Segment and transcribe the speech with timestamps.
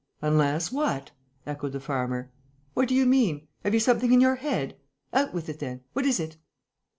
[0.23, 1.11] "Unless what?"
[1.45, 2.31] echoed the farmer.
[2.73, 3.47] "What do you mean?
[3.63, 4.75] Have you something in your head?
[5.13, 5.81] Out with it, then!
[5.93, 6.37] What is it?"